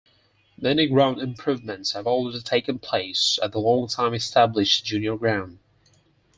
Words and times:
Many 0.57 0.87
ground 0.87 1.19
improvements 1.21 1.91
have 1.91 2.07
already 2.07 2.41
taken 2.41 2.79
place 2.79 3.37
at 3.43 3.51
the 3.51 3.59
long 3.59 3.87
time 3.87 4.15
established 4.15 4.83
Junior 4.83 5.15
ground. 5.15 5.59